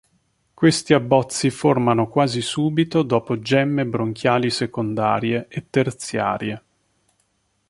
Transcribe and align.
Questi 0.55 0.95
abbozzi 0.95 1.51
formano 1.51 2.07
quasi 2.09 2.41
subito 2.41 3.03
dopo 3.03 3.37
"gemme 3.37 3.85
bronchiali 3.85 4.49
secondarie" 4.49 5.45
e 5.47 5.69
"terziarie". 5.69 6.63